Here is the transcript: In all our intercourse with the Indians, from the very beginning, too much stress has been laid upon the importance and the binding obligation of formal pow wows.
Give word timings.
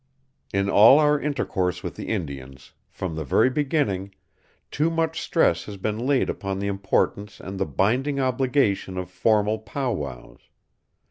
In 0.51 0.67
all 0.67 0.97
our 0.97 1.19
intercourse 1.19 1.83
with 1.83 1.95
the 1.95 2.07
Indians, 2.07 2.73
from 2.89 3.13
the 3.13 3.23
very 3.23 3.51
beginning, 3.51 4.15
too 4.71 4.89
much 4.89 5.21
stress 5.21 5.65
has 5.65 5.77
been 5.77 6.07
laid 6.07 6.27
upon 6.27 6.57
the 6.57 6.65
importance 6.65 7.39
and 7.39 7.59
the 7.59 7.67
binding 7.67 8.19
obligation 8.19 8.97
of 8.97 9.11
formal 9.11 9.59
pow 9.59 9.91
wows. 9.93 10.39